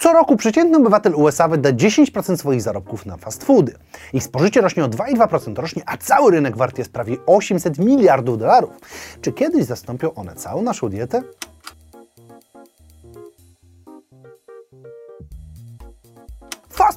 [0.00, 3.74] Co roku przeciętny obywatel USA wyda 10% swoich zarobków na fast foody.
[4.12, 8.70] Ich spożycie rośnie o 2,2% rocznie, a cały rynek wart jest prawie 800 miliardów dolarów.
[9.20, 11.22] Czy kiedyś zastąpią one całą naszą dietę?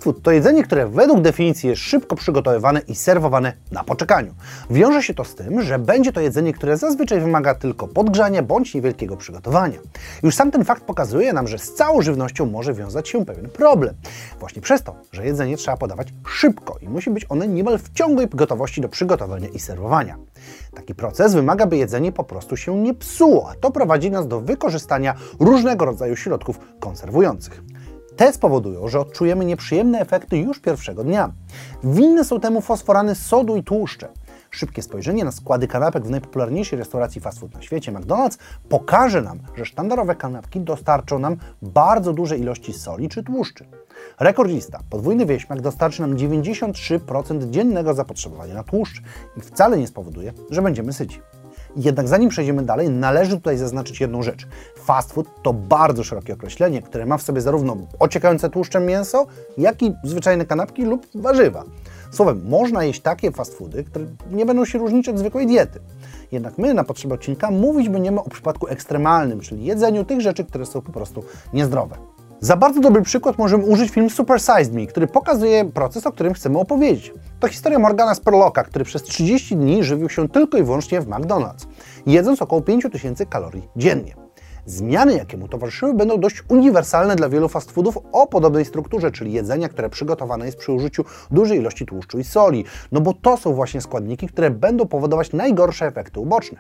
[0.04, 4.34] Food to jedzenie, które według definicji jest szybko przygotowywane i serwowane na poczekaniu.
[4.70, 8.74] Wiąże się to z tym, że będzie to jedzenie, które zazwyczaj wymaga tylko podgrzania bądź
[8.74, 9.78] niewielkiego przygotowania.
[10.24, 13.96] Już sam ten fakt pokazuje nam, że z całą żywnością może wiązać się pewien problem.
[14.40, 18.28] Właśnie przez to, że jedzenie trzeba podawać szybko i musi być one niemal w ciągłej
[18.28, 20.18] gotowości do przygotowania i serwowania.
[20.76, 24.42] Taki proces wymaga, by jedzenie po prostu się nie psuło, a to prowadzi nas do
[24.42, 27.64] wykorzystania różnego rodzaju środków konserwujących.
[28.16, 31.32] Te spowodują, że odczujemy nieprzyjemne efekty już pierwszego dnia.
[31.84, 34.10] Winne są temu fosforany sodu i tłuszcze.
[34.52, 38.38] Szybkie spojrzenie na składy kanapek w najpopularniejszej restauracji fast food na świecie, McDonald's,
[38.70, 43.66] pokaże nam, że sztandarowe kanapki dostarczą nam bardzo duże ilości soli czy tłuszczy.
[44.20, 49.02] Rekordzista, podwójny wieśmak dostarczy nam 93% dziennego zapotrzebowania na tłuszcz
[49.38, 51.22] i wcale nie spowoduje, że będziemy syci.
[51.76, 54.48] Jednak zanim przejdziemy dalej, należy tutaj zaznaczyć jedną rzecz.
[54.76, 59.26] Fast food to bardzo szerokie określenie, które ma w sobie zarówno ociekające tłuszczem mięso,
[59.58, 61.64] jak i zwyczajne kanapki lub warzywa.
[62.12, 65.80] Słowem, można jeść takie fast foody, które nie będą się różnić od zwykłej diety.
[66.32, 70.66] Jednak my na potrzeby odcinka mówić będziemy o przypadku ekstremalnym, czyli jedzeniu tych rzeczy, które
[70.66, 72.13] są po prostu niezdrowe.
[72.44, 76.34] Za bardzo dobry przykład możemy użyć film Super Sized Me, który pokazuje proces, o którym
[76.34, 77.14] chcemy opowiedzieć.
[77.40, 81.68] To historia Morgana Spurlocka, który przez 30 dni żywił się tylko i wyłącznie w McDonald's,
[82.06, 84.16] jedząc około 5000 kalorii dziennie.
[84.66, 89.34] Zmiany, jakie mu towarzyszyły, będą dość uniwersalne dla wielu fast foodów o podobnej strukturze, czyli
[89.34, 93.54] jedzenia, które przygotowane jest przy użyciu dużej ilości tłuszczu i soli, no bo to są
[93.54, 96.60] właśnie składniki, które będą powodować najgorsze efekty uboczne.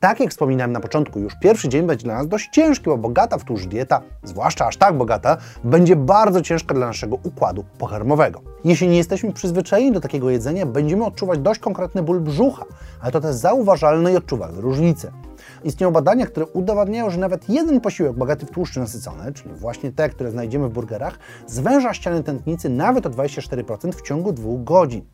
[0.00, 3.38] Tak jak wspominałem na początku, już pierwszy dzień będzie dla nas dość ciężki, bo bogata
[3.38, 8.40] w tłuszcz dieta, zwłaszcza aż tak bogata, będzie bardzo ciężka dla naszego układu pokarmowego.
[8.64, 12.64] Jeśli nie jesteśmy przyzwyczajeni do takiego jedzenia, będziemy odczuwać dość konkretny ból brzucha,
[13.00, 15.12] ale to też zauważalne i odczuwalne różnice.
[15.64, 20.08] Istnieją badania, które udowadniają, że nawet jeden posiłek bogaty w tłuszcze nasycone, czyli właśnie te,
[20.08, 25.04] które znajdziemy w burgerach, zwęża ściany tętnicy nawet o 24% w ciągu dwóch godzin.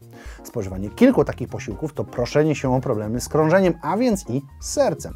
[0.45, 4.71] Spożywanie kilku takich posiłków to proszenie się o problemy z krążeniem, a więc i z
[4.71, 5.13] sercem.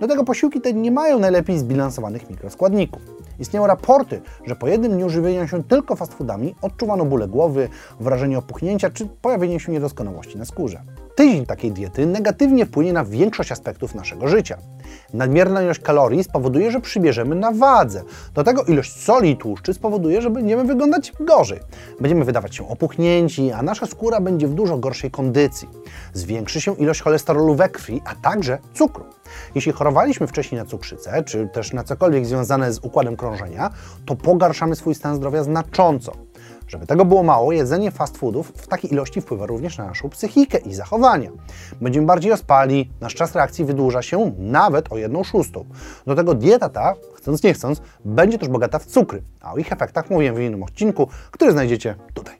[0.00, 3.02] Do tego posiłki te nie mają najlepiej zbilansowanych mikroskładników.
[3.38, 7.68] Istnieją raporty, że po jednym dniu żywienia się tylko fast foodami odczuwano bóle głowy,
[8.00, 10.82] wrażenie opuchnięcia czy pojawienie się niedoskonałości na skórze.
[11.18, 14.58] Tydzień takiej diety negatywnie wpłynie na większość aspektów naszego życia.
[15.14, 18.02] Nadmierna ilość kalorii spowoduje, że przybierzemy na wadze.
[18.34, 21.60] Do tego ilość soli i tłuszczy spowoduje, że będziemy wyglądać gorzej.
[22.00, 25.68] Będziemy wydawać się opuchnięci, a nasza skóra będzie w dużo gorszej kondycji.
[26.12, 29.04] Zwiększy się ilość cholesterolu we krwi, a także cukru.
[29.54, 33.70] Jeśli chorowaliśmy wcześniej na cukrzycę, czy też na cokolwiek związane z układem krążenia,
[34.06, 36.27] to pogarszamy swój stan zdrowia znacząco.
[36.68, 40.58] Żeby tego było mało, jedzenie fast foodów w takiej ilości wpływa również na naszą psychikę
[40.58, 41.30] i zachowania.
[41.80, 45.64] Będziemy bardziej ospali, nasz czas reakcji wydłuża się nawet o jedną szóstą.
[46.06, 49.72] Do tego dieta ta, chcąc nie chcąc, będzie też bogata w cukry, a o ich
[49.72, 52.38] efektach mówię w innym odcinku, który znajdziecie tutaj.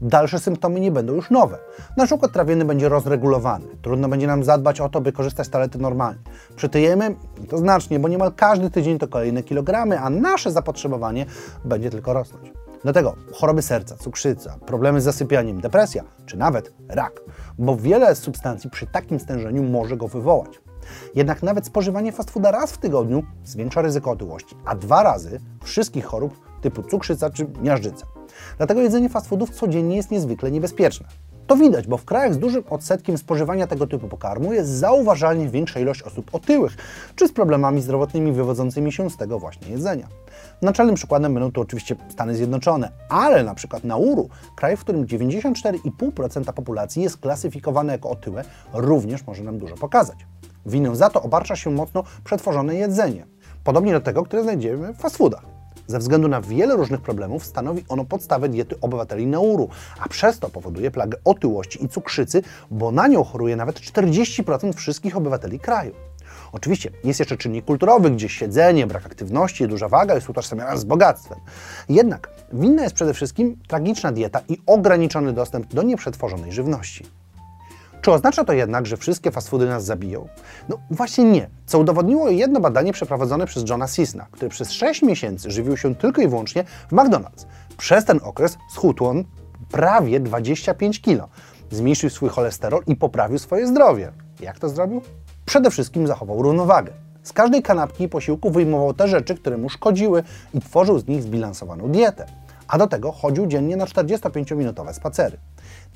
[0.00, 1.58] Dalsze symptomy nie będą już nowe.
[1.96, 3.66] Nasz układ trawienny będzie rozregulowany.
[3.82, 6.20] Trudno będzie nam zadbać o to, by korzystać z toalety normalnie.
[6.56, 7.14] Przytyjemy
[7.48, 11.26] to znacznie, bo niemal każdy tydzień to kolejne kilogramy, a nasze zapotrzebowanie
[11.64, 12.52] będzie tylko rosnąć.
[12.84, 17.20] Do tego choroby serca, cukrzyca, problemy z zasypianiem, depresja czy nawet rak,
[17.58, 20.60] bo wiele substancji przy takim stężeniu może go wywołać.
[21.14, 26.04] Jednak nawet spożywanie fast fooda raz w tygodniu zwiększa ryzyko otyłości, a dwa razy wszystkich
[26.04, 28.06] chorób typu cukrzyca czy miażdżyca.
[28.56, 31.06] Dlatego jedzenie fast foodów codziennie jest niezwykle niebezpieczne.
[31.48, 35.80] To widać, bo w krajach z dużym odsetkiem spożywania tego typu pokarmu jest zauważalnie większa
[35.80, 36.76] ilość osób otyłych,
[37.16, 40.08] czy z problemami zdrowotnymi wywodzącymi się z tego właśnie jedzenia.
[40.62, 46.52] Naczelnym przykładem będą to oczywiście Stany Zjednoczone, ale na przykład Nauru, kraj, w którym 94,5%
[46.52, 50.26] populacji jest klasyfikowane jako otyłe, również może nam dużo pokazać.
[50.66, 53.26] Winę za to obarcza się mocno przetworzone jedzenie,
[53.64, 55.57] podobnie do tego, które znajdziemy w fast foodach.
[55.88, 59.68] Ze względu na wiele różnych problemów stanowi ono podstawę diety obywateli Nauru,
[60.00, 65.16] a przez to powoduje plagę otyłości i cukrzycy, bo na nią choruje nawet 40% wszystkich
[65.16, 65.94] obywateli kraju.
[66.52, 71.38] Oczywiście jest jeszcze czynnik kulturowy, gdzie siedzenie, brak aktywności duża waga jest utożsamiana z bogactwem.
[71.88, 77.06] Jednak winna jest przede wszystkim tragiczna dieta i ograniczony dostęp do nieprzetworzonej żywności.
[78.02, 80.28] Czy oznacza to jednak, że wszystkie fast foody nas zabiją?
[80.68, 85.50] No właśnie nie, co udowodniło jedno badanie przeprowadzone przez Johna Sisna, który przez 6 miesięcy
[85.50, 87.46] żywił się tylko i wyłącznie w McDonald's.
[87.76, 89.24] Przez ten okres schudł on
[89.70, 91.28] prawie 25 kg.
[91.70, 94.12] Zmniejszył swój cholesterol i poprawił swoje zdrowie.
[94.40, 95.02] Jak to zrobił?
[95.46, 96.92] Przede wszystkim zachował równowagę.
[97.22, 100.22] Z każdej kanapki i posiłku wyjmował te rzeczy, które mu szkodziły
[100.54, 102.26] i tworzył z nich zbilansowaną dietę.
[102.68, 105.38] A do tego chodził dziennie na 45-minutowe spacery.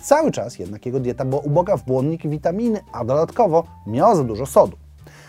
[0.03, 4.25] Cały czas jednak jego dieta była uboga w błonnik i witaminy, a dodatkowo miała za
[4.25, 4.77] dużo sodu.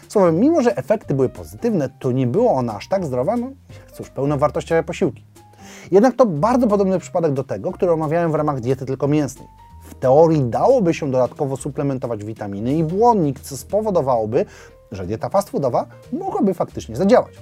[0.07, 3.51] Słowem, mimo że efekty były pozytywne, to nie było ona aż tak zdrowa, no
[3.93, 5.25] cóż, pełnowartościowe posiłki.
[5.91, 9.47] Jednak to bardzo podobny przypadek do tego, który omawiałem w ramach diety tylko mięsnej.
[9.83, 14.45] W teorii dałoby się dodatkowo suplementować witaminy i błonnik, co spowodowałoby,
[14.91, 17.33] że dieta fast foodowa mogłaby faktycznie zadziałać.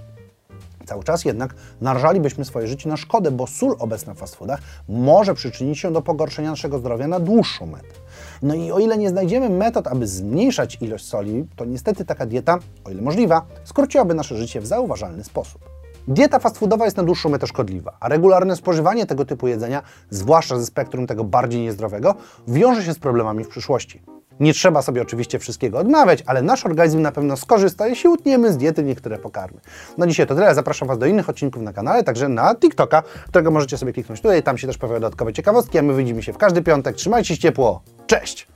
[0.86, 5.34] Cały czas jednak narażalibyśmy swoje życie na szkodę, bo sól obecna w fast foodach może
[5.34, 7.96] przyczynić się do pogorszenia naszego zdrowia na dłuższą metę.
[8.42, 12.60] No i o ile nie znajdziemy metod, aby zmniejszać ilość soli, to niestety taka dieta,
[12.84, 15.62] o ile możliwa, skróciłaby nasze życie w zauważalny sposób.
[16.08, 20.60] Dieta fast foodowa jest na dłuższą metę szkodliwa, a regularne spożywanie tego typu jedzenia, zwłaszcza
[20.60, 22.16] ze spektrum tego bardziej niezdrowego,
[22.48, 24.02] wiąże się z problemami w przyszłości.
[24.42, 28.58] Nie trzeba sobie oczywiście wszystkiego odmawiać, ale nasz organizm na pewno skorzysta, jeśli utniemy z
[28.58, 29.60] diety niektóre pokarmy.
[29.98, 33.52] No dzisiaj to tyle, zapraszam Was do innych odcinków na kanale, także na TikToka, którego
[33.52, 36.38] możecie sobie kliknąć tutaj, tam się też pojawiają dodatkowe ciekawostki, a my widzimy się w
[36.38, 36.96] każdy piątek.
[36.96, 38.48] Trzymajcie się ciepło, cześć!